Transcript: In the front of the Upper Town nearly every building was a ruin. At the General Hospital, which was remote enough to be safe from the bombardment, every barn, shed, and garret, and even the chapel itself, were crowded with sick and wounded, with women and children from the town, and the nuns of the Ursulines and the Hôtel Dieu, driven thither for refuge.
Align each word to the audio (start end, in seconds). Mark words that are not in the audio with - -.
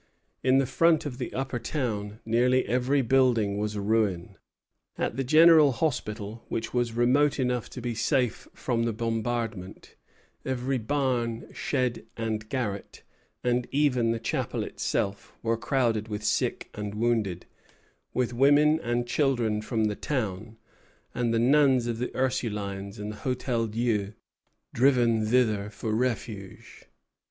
In 0.43 0.57
the 0.57 0.65
front 0.65 1.05
of 1.05 1.19
the 1.19 1.31
Upper 1.31 1.59
Town 1.59 2.21
nearly 2.25 2.65
every 2.65 3.03
building 3.03 3.59
was 3.59 3.75
a 3.75 3.81
ruin. 3.81 4.35
At 4.97 5.15
the 5.15 5.23
General 5.23 5.73
Hospital, 5.73 6.43
which 6.49 6.73
was 6.73 6.93
remote 6.93 7.39
enough 7.39 7.69
to 7.69 7.81
be 7.81 7.93
safe 7.93 8.47
from 8.51 8.85
the 8.85 8.93
bombardment, 8.93 9.93
every 10.43 10.79
barn, 10.79 11.47
shed, 11.53 12.07
and 12.17 12.49
garret, 12.49 13.03
and 13.43 13.67
even 13.69 14.09
the 14.09 14.17
chapel 14.19 14.63
itself, 14.63 15.33
were 15.43 15.55
crowded 15.55 16.07
with 16.07 16.23
sick 16.23 16.71
and 16.73 16.95
wounded, 16.95 17.45
with 18.11 18.33
women 18.33 18.79
and 18.79 19.05
children 19.05 19.61
from 19.61 19.83
the 19.83 19.95
town, 19.95 20.57
and 21.13 21.31
the 21.31 21.37
nuns 21.37 21.85
of 21.85 21.99
the 21.99 22.09
Ursulines 22.17 22.97
and 22.97 23.11
the 23.11 23.17
Hôtel 23.17 23.69
Dieu, 23.69 24.13
driven 24.73 25.27
thither 25.27 25.69
for 25.69 25.93
refuge. 25.93 26.85